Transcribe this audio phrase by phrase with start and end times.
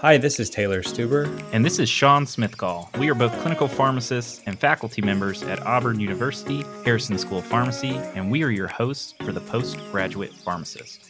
[0.00, 1.26] Hi, this is Taylor Stuber.
[1.52, 2.96] And this is Sean Smithgall.
[2.98, 7.96] We are both clinical pharmacists and faculty members at Auburn University, Harrison School of Pharmacy,
[8.14, 11.04] and we are your hosts for the Postgraduate Pharmacist.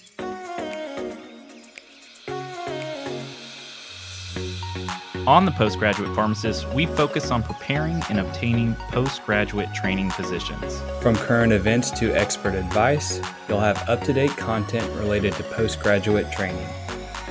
[5.26, 10.80] On the Postgraduate Pharmacist, we focus on preparing and obtaining postgraduate training positions.
[11.02, 13.20] From current events to expert advice,
[13.50, 16.66] you'll have up to date content related to postgraduate training.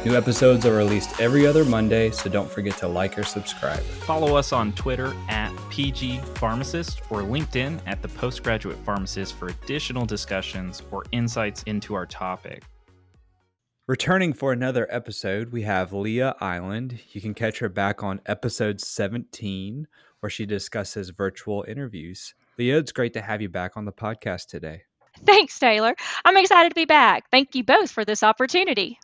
[0.07, 3.81] New episodes are released every other Monday, so don't forget to like or subscribe.
[3.81, 10.05] Follow us on Twitter at PG Pharmacist or LinkedIn at the Postgraduate Pharmacist for additional
[10.05, 12.63] discussions or insights into our topic.
[13.87, 16.99] Returning for another episode, we have Lea Eiland.
[17.11, 19.89] You can catch her back on episode 17,
[20.21, 22.33] where she discusses virtual interviews.
[22.57, 24.83] Lea, it's great to have you back on the podcast today.
[25.25, 25.95] Thanks, Taylor.
[26.23, 27.29] I'm excited to be back.
[27.29, 28.99] Thank you both for this opportunity.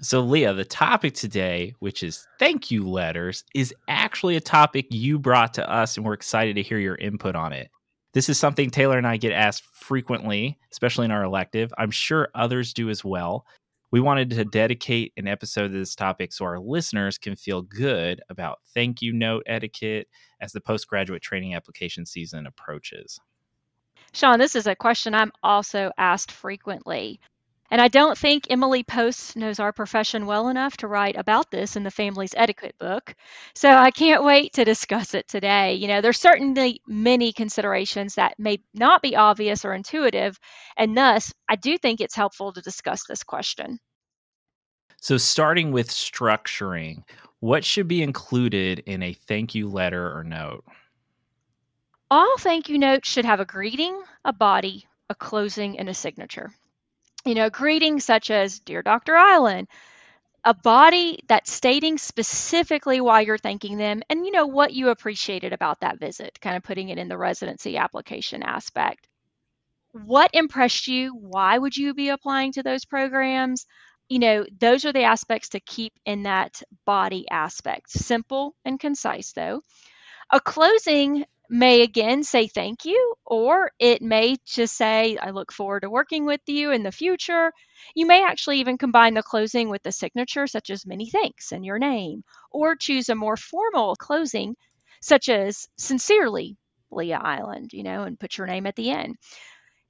[0.00, 5.18] So, Lea, the topic today, which is thank you letters, is actually a topic you
[5.18, 7.70] brought to us, and we're excited to hear your input on it.
[8.12, 11.72] This is something Taylor and I get asked frequently, especially in our elective.
[11.78, 13.46] I'm sure others do as well.
[13.92, 18.20] We wanted to dedicate an episode to this topic so our listeners can feel good
[18.28, 20.08] about thank you note etiquette
[20.40, 23.20] as the postgraduate training application season approaches.
[24.12, 27.20] Sean, this is a question I'm also asked frequently.
[27.70, 31.76] And I don't think Emily Post knows our profession well enough to write about this
[31.76, 33.14] in the family's etiquette book.
[33.54, 35.74] So I can't wait to discuss it today.
[35.74, 40.38] You know, there's certainly many considerations that may not be obvious or intuitive,
[40.76, 43.80] and thus I do think it's helpful to discuss this question.
[45.00, 47.02] So, starting with structuring,
[47.40, 50.64] what should be included in a thank you letter or note?
[52.10, 56.52] All thank you notes should have a greeting, a body, a closing, and a signature
[57.24, 59.14] you know, greetings such as Dear Dr.
[59.14, 59.66] Eiland,
[60.44, 65.52] a body that's stating specifically why you're thanking them and, you know, what you appreciated
[65.52, 69.08] about that visit, kind of putting it in the residency application aspect.
[69.92, 71.14] What impressed you?
[71.14, 73.64] Why would you be applying to those programs?
[74.08, 77.90] You know, those are the aspects to keep in that body aspect.
[77.90, 79.62] Simple and concise, though.
[80.30, 85.80] A closing may again say thank you, or it may just say, I look forward
[85.80, 87.52] to working with you in the future.
[87.94, 91.64] You may actually even combine the closing with the signature, such as many thanks and
[91.64, 94.56] your name, or choose a more formal closing,
[95.00, 96.56] such as sincerely,
[96.90, 99.16] Lea Eiland, you know, and put your name at the end.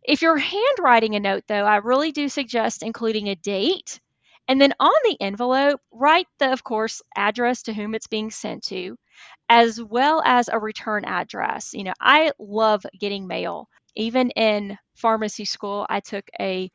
[0.02, 4.00] If you're handwriting a note, though, I really do suggest including a date.
[4.48, 8.64] And then on the envelope, write the, of course, address to whom it's being sent
[8.64, 8.96] to,
[9.48, 11.72] as well as a return address.
[11.72, 13.68] You know, I love getting mail.
[13.96, 16.70] Even in pharmacy school, I took a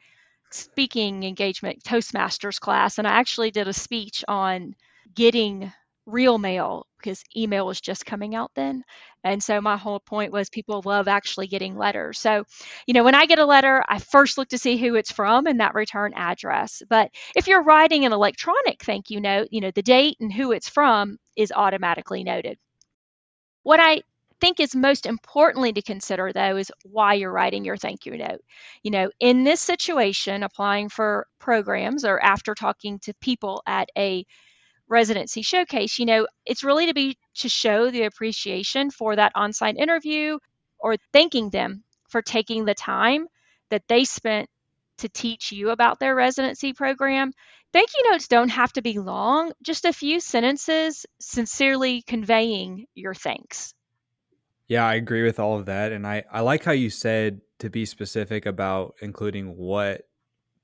[0.51, 4.75] speaking engagement Toastmasters class, and I actually did a speech on
[5.13, 5.71] getting
[6.05, 8.83] real mail because email was just coming out then.
[9.23, 12.19] And so my whole point was people love actually getting letters.
[12.19, 12.43] So,
[12.85, 15.45] you know, when I get a letter, I first look to see who it's from
[15.47, 16.81] and that return address.
[16.89, 20.51] But if you're writing an electronic thank you note, you know, the date and who
[20.51, 22.57] it's from is automatically noted.
[23.63, 24.01] What I
[24.41, 28.41] think is most importantly to consider though is why you're writing your thank you note.
[28.83, 34.25] You know, in this situation, applying for programs or after talking to people at a
[34.89, 39.77] residency showcase, you know, it's really to be to show the appreciation for that on-site
[39.77, 40.37] interview
[40.79, 43.27] or thanking them for taking the time
[43.69, 44.49] that they spent
[44.97, 47.31] to teach you about their residency program.
[47.71, 53.13] Thank you notes don't have to be long, just a few sentences sincerely conveying your
[53.13, 53.73] thanks.
[54.67, 55.91] Yeah, I agree with all of that.
[55.91, 60.01] And I, I like how you said to be specific about including what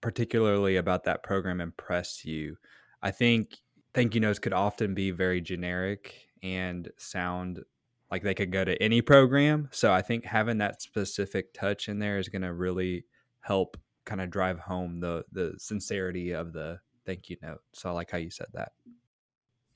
[0.01, 2.57] particularly about that program impressed you.
[3.01, 3.57] I think
[3.95, 7.63] thank you notes could often be very generic and sound
[8.11, 9.69] like they could go to any program.
[9.71, 13.05] So I think having that specific touch in there is going to really
[13.39, 17.61] help kind of drive home the the sincerity of the thank you note.
[17.73, 18.73] So I like how you said that.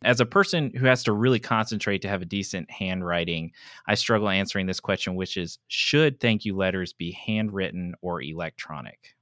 [0.04, 3.52] As a person who has to really concentrate to have a decent handwriting,
[3.88, 9.16] I struggle answering this question, which is should thank you letters be handwritten or electronic?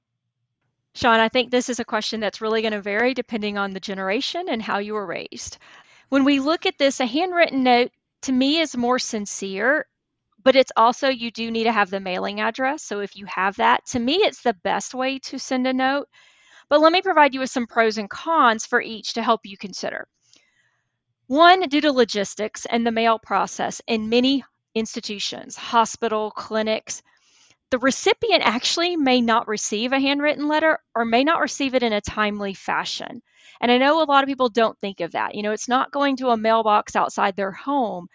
[0.98, 3.78] Sean, I think this is a question that's really going to vary depending on the
[3.78, 5.58] generation and how you were raised.
[6.08, 7.92] When we look at this, a handwritten note
[8.22, 9.86] to me is more sincere
[10.42, 12.82] but it's also you do need to have the mailing address.
[12.82, 16.08] So if you have that, to me, it's the best way to send a note.
[16.68, 19.56] But let me provide you with some pros and cons for each to help you
[19.56, 20.08] consider.
[21.26, 27.02] One, due to logistics and the mail process in many institutions, hospital, clinics,
[27.70, 31.92] the recipient actually may not receive a handwritten letter or may not receive it in
[31.92, 33.22] a timely fashion.
[33.60, 35.34] And I know a lot of people don't think of that.
[35.34, 38.08] You know, it's not going to a mailbox outside their home.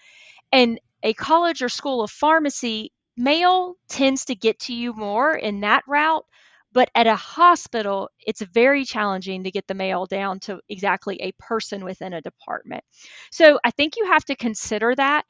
[0.52, 5.62] And a college or school of pharmacy, mail tends to get to you more in
[5.62, 6.26] that route.
[6.72, 11.34] But at a hospital, it's very challenging to get the mail down to exactly a
[11.34, 12.84] person within a department.
[13.32, 15.26] So I think you have to consider that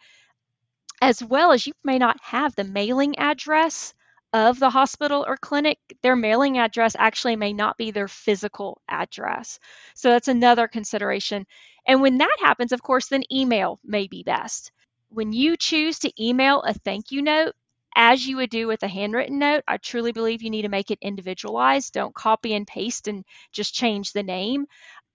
[1.02, 3.94] as well as you may not have the mailing address
[4.34, 9.60] of the hospital or clinic, their mailing address actually may not be their physical address.
[9.96, 11.46] So that's another consideration.
[11.88, 14.72] And when that happens, of course, then email may be best.
[15.10, 17.54] When you choose to email a thank you note,
[17.96, 20.90] as you would do with a handwritten note, I truly believe you need to make
[20.90, 21.94] it individualized.
[21.94, 24.66] Don't copy and paste and just change the name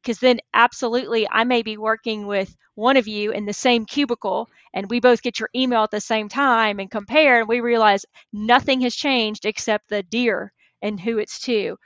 [0.08, 4.48] because then absolutely I may be working with one of you in the same cubicle
[4.72, 8.06] and we both get your email at the same time and compare and we realize
[8.32, 10.50] nothing has changed except the deer
[10.80, 11.76] and who it's to.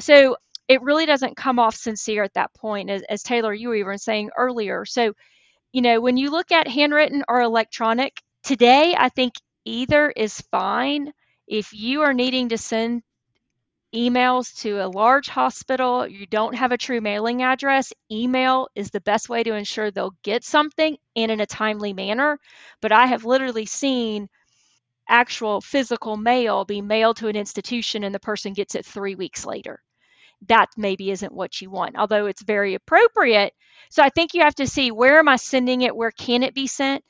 [0.00, 3.76] So it really doesn't come off sincere at that point, as, as Taylor, you were
[3.76, 4.84] even saying earlier.
[4.84, 5.12] So,
[5.70, 9.34] you know, when you look at handwritten or electronic, today I think
[9.64, 11.12] either is fine.
[11.46, 13.02] If you are needing to send
[13.94, 19.00] emails to a large hospital, you don't have a true mailing address, email is the
[19.00, 22.38] best way to ensure they'll get something and in a timely manner.
[22.80, 24.28] But I have literally seen
[25.08, 29.46] actual physical mail be mailed to an institution and the person gets it three weeks
[29.46, 29.82] later.
[30.48, 33.54] That maybe isn't what you want, although it's very appropriate.
[33.90, 36.54] So I think you have to see where am I sending it, where can it
[36.54, 37.02] be sent,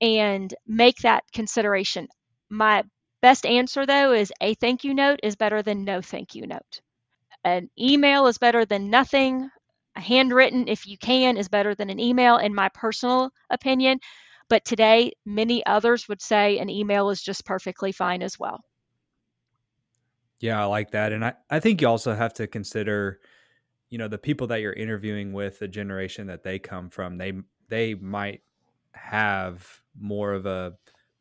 [0.00, 2.08] and make that consideration.
[2.50, 2.82] My
[3.24, 6.82] Best answer though is a thank you note is better than no thank you note.
[7.42, 9.48] An email is better than nothing.
[9.96, 13.98] A handwritten, if you can, is better than an email, in my personal opinion.
[14.50, 18.62] But today, many others would say an email is just perfectly fine as well.
[20.38, 21.12] Yeah, I like that.
[21.12, 23.20] And I, I think you also have to consider,
[23.88, 27.32] you know, the people that you're interviewing with, the generation that they come from, they
[27.70, 28.42] they might
[28.92, 29.66] have
[29.98, 30.74] more of a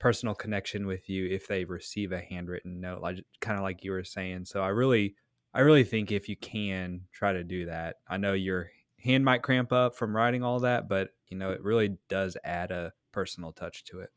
[0.03, 3.91] personal connection with you if they receive a handwritten note like kind of like you
[3.91, 5.15] were saying so i really
[5.53, 8.69] i really think if you can try to do that i know your
[8.99, 12.69] hand might cramp up from writing all that but you know it really does add
[12.69, 14.09] a personal touch to it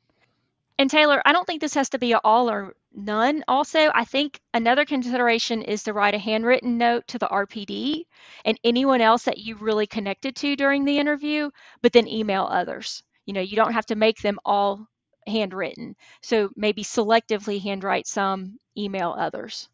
[0.78, 3.42] and Taylor, I don't think this has to be all or none.
[3.48, 8.02] Also, I think another consideration is to write a handwritten note to the RPD
[8.44, 11.48] and anyone else that you really connected to during the interview,
[11.80, 13.02] but then email others.
[13.24, 14.86] You know, you don't have to make them all
[15.26, 15.96] handwritten.
[16.22, 19.68] So maybe selectively handwrite some, email others.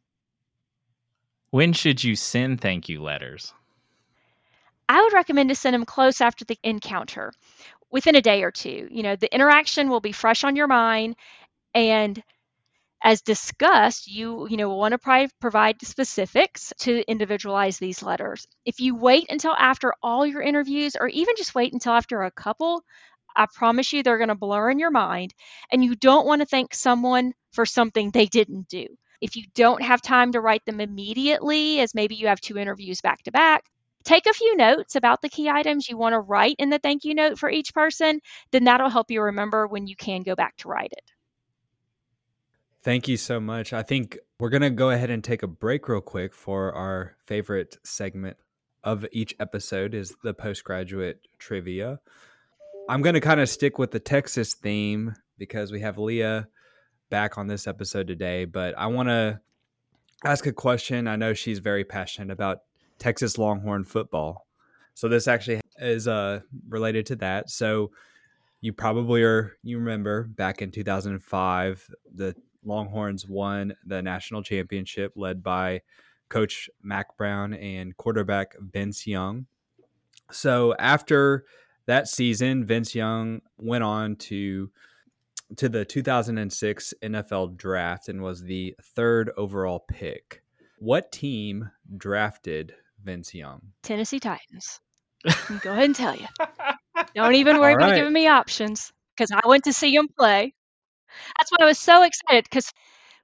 [1.50, 3.52] When should you send thank you letters?
[4.88, 7.32] I would recommend to send them close after the encounter,
[7.90, 8.88] within a day or two.
[8.90, 11.16] You know, the interaction will be fresh on your mind
[11.75, 12.22] and
[13.02, 18.46] as discussed, you you know want to provide specifics to individualize these letters.
[18.64, 22.31] If you wait until after all your interviews, or even just wait until after a
[22.31, 22.84] couple,
[23.37, 25.34] I promise you they're going to blur in your mind.
[25.70, 28.87] And you don't want to thank someone for something they didn't do.
[29.20, 33.00] If you don't have time to write them immediately, as maybe you have two interviews
[33.00, 33.64] back to back,
[34.05, 37.05] take a few notes about the key items you want to write in the thank
[37.05, 38.20] you note for each person.
[38.50, 41.12] Then that'll help you remember when you can go back to write it.
[42.82, 43.73] Thank you so much.
[43.73, 47.17] I think we're going to go ahead and take a break real quick for our
[47.26, 48.37] favorite segment
[48.82, 52.00] of each episode is the postgraduate trivia.
[52.88, 56.42] I'm going to kind of stick with the Texas theme because we have Lea
[57.10, 59.40] back on this episode today, but I want to
[60.24, 61.06] ask a question.
[61.06, 62.62] I know she's very passionate about
[62.98, 64.46] Texas Longhorn football.
[64.94, 67.50] So this actually is uh, related to that.
[67.50, 67.92] So
[68.60, 72.34] you probably are you remember back in 2005 the
[72.64, 75.82] Longhorns won the national championship led by
[76.28, 79.46] coach Mack Brown and quarterback Vince Young.
[80.30, 81.44] So after
[81.86, 84.70] that season, Vince Young went on to
[85.56, 90.42] to the 2006 NFL draft and was the third overall pick.
[90.78, 93.60] What team drafted Vince Young?
[93.82, 94.80] Tennessee Titans.
[95.60, 96.26] Go ahead and tell you.
[97.14, 97.84] Don't even worry right.
[97.84, 100.54] about giving me options because I went to see him play.
[101.38, 102.72] That's why I was so excited because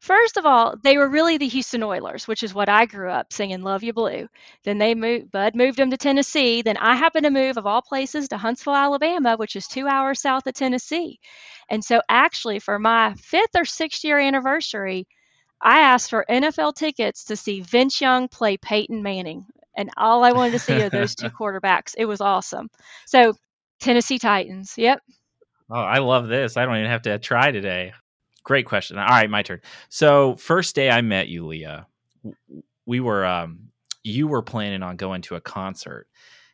[0.01, 3.33] First of all, they were really the Houston Oilers, which is what I grew up
[3.33, 4.29] singing "Love You Blue."
[4.63, 6.63] Then they moved, Bud moved them to Tennessee.
[6.63, 10.21] Then I happened to move, of all places, to Huntsville, Alabama, which is two hours
[10.21, 11.19] south of Tennessee.
[11.69, 15.09] And so, actually, for my fifth or sixth year anniversary,
[15.61, 20.31] I asked for NFL tickets to see Vince Young play Peyton Manning, and all I
[20.31, 21.95] wanted to see are those two quarterbacks.
[21.99, 22.69] It was awesome.
[23.07, 23.35] So,
[23.81, 24.75] Tennessee Titans.
[24.77, 25.01] Yep.
[25.71, 26.57] Oh, I love this.
[26.57, 27.93] I don't even have to try today.
[28.45, 28.99] Great question.
[28.99, 29.61] All right, my turn.
[29.89, 31.81] So, first day I met you, Lea,
[32.87, 33.69] we were um,
[34.05, 36.07] you were planning on going to a concert,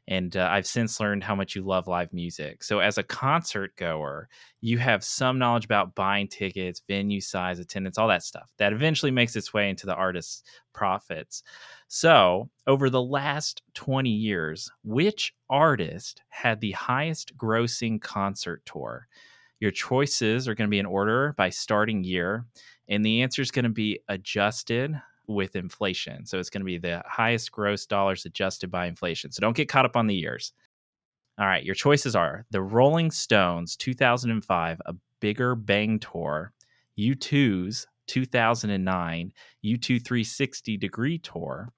[0.08, 2.64] and uh, I've since learned how much you love live music.
[2.64, 4.28] So, as a concert goer,
[4.60, 8.50] you have some knowledge about buying tickets, venue size, attendance, all that stuff.
[8.58, 11.44] That eventually makes its way into the artist's profits.
[11.88, 19.06] So, over the last 20 years, which artist had the highest grossing concert tour?
[19.64, 22.44] Your choices are going to be in order by starting year,
[22.86, 24.94] and the answer is going to be adjusted
[25.26, 26.26] with inflation.
[26.26, 29.32] So it's going to be the highest gross dollars adjusted by inflation.
[29.32, 30.52] So don't get caught up on the years.
[31.38, 36.52] All right, your choices are the Rolling Stones 2005, a bigger bang tour,
[36.98, 39.32] U2's 2009
[39.64, 41.72] U2 360 degree tour,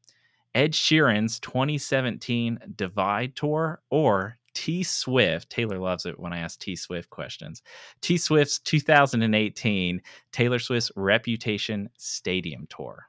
[0.56, 6.76] Ed Sheeran's 2017 Divide tour, or T Swift, Taylor loves it when I ask T
[6.76, 7.62] Swift questions.
[8.00, 10.00] T Swift's 2018
[10.32, 13.06] Taylor Swift's Reputation Stadium Tour.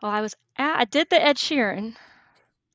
[0.00, 1.96] Well, I was at, I did the Ed Sheeran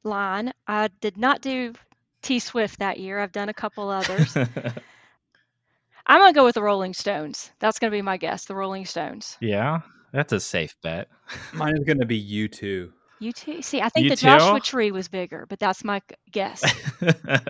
[0.04, 0.52] line.
[0.68, 1.74] I did not do
[2.22, 3.20] T Swift that year.
[3.20, 4.36] I've done a couple others.
[6.06, 7.52] I'm gonna go with the Rolling Stones.
[7.60, 8.44] That's gonna be my guess.
[8.44, 9.38] The Rolling Stones.
[9.40, 9.80] Yeah,
[10.12, 11.08] that's a safe bet.
[11.54, 12.18] Mine is gonna be
[13.22, 13.58] U2.
[13.58, 13.64] U2.
[13.64, 14.28] See, I think You the too?
[14.28, 16.64] Joshua Tree was bigger, but that's my guess.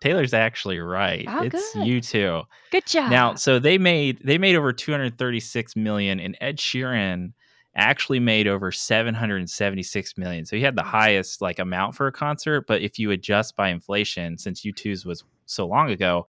[0.00, 1.24] Taylor's actually right.
[1.28, 1.86] Oh, it's good.
[1.86, 2.42] you too.
[2.72, 3.10] Good job.
[3.10, 7.32] Now, so they made they made over 236 million, and Ed Sheeran
[7.76, 10.44] actually made over 776 million.
[10.44, 12.66] So he had the highest like amount for a concert.
[12.66, 16.26] But if you adjust by inflation, since U2's was so long ago,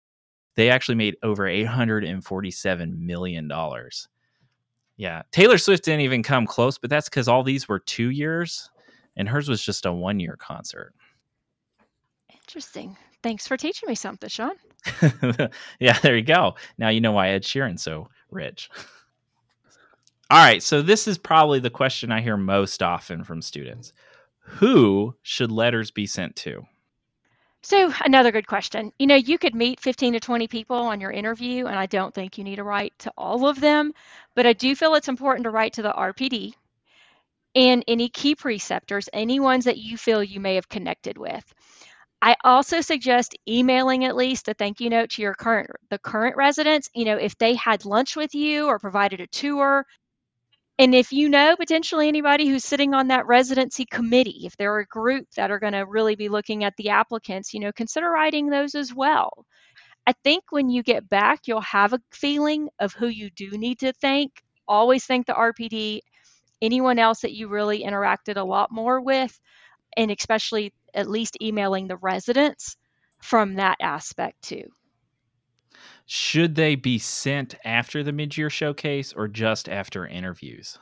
[0.57, 4.09] they actually made over 847 million dollars.
[4.99, 8.69] Yeah, Taylor Swift didn't even come close, but that's because all these were two years,
[9.17, 10.93] and hers was just a one year concert.
[12.35, 12.97] Interesting.
[13.23, 14.57] Thanks for teaching me something, Sean.
[15.81, 16.57] yeah, there you go.
[16.79, 18.69] Now you know why Ed Sheeran's so rich.
[20.31, 23.93] All right, so this is probably the question I hear most often from students.
[24.41, 26.65] Who should letters be sent to?
[27.63, 28.93] So, another good question.
[28.99, 32.15] You know, you could meet 15 to 20 people on your interview, and I don't
[32.15, 33.93] think you need to write to all of them,
[34.35, 36.55] but I do feel it's important to write to the RPD
[37.55, 41.45] and any key preceptors, any ones that you feel you may have connected with.
[42.23, 46.37] I also suggest emailing at least a thank you note to your current the current
[46.37, 49.87] residents, you know, if they had lunch with you or provided a tour,
[50.79, 54.87] and if you know potentially anybody who's sitting on that residency committee, if they're a
[54.87, 58.49] group that are going to really be looking at the applicants, you know, consider writing
[58.49, 59.45] those as well.
[60.07, 63.81] I think when you get back, you'll have a feeling of who you do need
[63.81, 64.33] to thank.
[64.67, 66.01] Always thank the RPD,
[66.63, 69.39] anyone else that you really interacted a lot more with,
[69.97, 72.77] and especially at least emailing the residents
[73.21, 74.71] from that aspect too.
[76.11, 80.79] Should they be sent after the mid year showcase or just after interviews?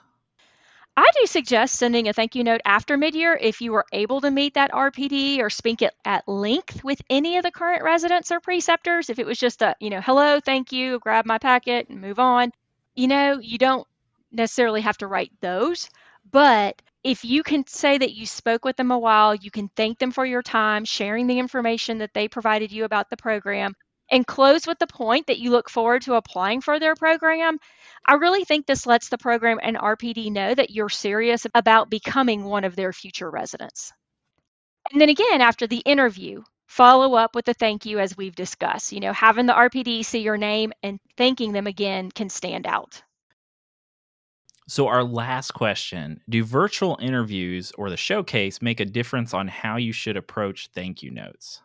[0.96, 4.30] I do suggest sending a thank you note after midyear if you were able to
[4.30, 8.38] meet that RPD or speak it at length with any of the current residents or
[8.38, 9.10] preceptors.
[9.10, 12.20] If it was just a, you know, hello, thank you, grab my packet and move
[12.20, 12.52] on,
[12.94, 13.86] you know, you don't
[14.30, 15.90] necessarily have to write those.
[16.30, 19.98] But if you can say that you spoke with them a while, you can thank
[19.98, 23.74] them for your time, sharing the information that they provided you about the program,
[24.10, 27.58] and close with the point that you look forward to applying for their program,
[28.06, 32.44] I really think this lets the program and RPD know that you're serious about becoming
[32.44, 33.92] one of their future residents.
[34.92, 38.92] And then again, after the interview, follow up with a thank you as we've discussed.
[38.92, 43.02] You know, having the RPD see your name and thanking them again can stand out.
[44.68, 49.76] So, our last question Do virtual interviews or the showcase make a difference on how
[49.76, 51.62] you should approach thank you notes?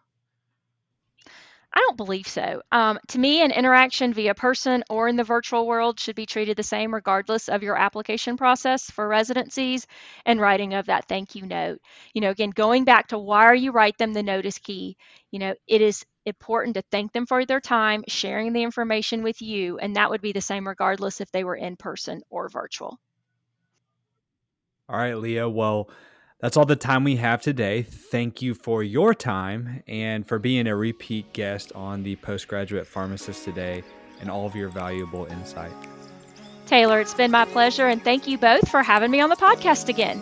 [1.74, 2.62] I don't believe so.
[2.72, 6.58] Um, to me, an interaction via person or in the virtual world should be treated
[6.58, 9.88] the same regardless of your application process for residencies
[10.26, 11.80] and writing of that thank you note.
[12.14, 14.98] You know, again, going back to why are you write them the notice key,
[15.32, 19.42] you know, it is important to thank them for their time, sharing the information with
[19.42, 23.00] you, and that would be the same regardless if they were in person or virtual.
[24.90, 25.46] All right, Lea.
[25.46, 25.90] Well,
[26.42, 27.84] that's all the time we have today.
[27.84, 33.46] Thank you for your time and for being a repeat guest on the Postgraduate Pharmacist
[33.46, 33.84] today
[34.20, 35.72] and all of your valuable insight.
[36.66, 39.88] Taylor, it's been my pleasure, and thank you both for having me on the podcast
[39.90, 40.22] again.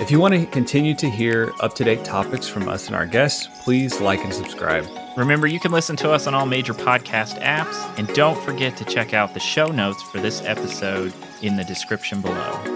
[0.00, 3.06] If you want to continue to hear up to date topics from us and our
[3.06, 4.84] guests, please like and subscribe.
[5.16, 8.84] Remember, you can listen to us on all major podcast apps, and don't forget to
[8.84, 12.71] check out the show notes for this episode in the description below.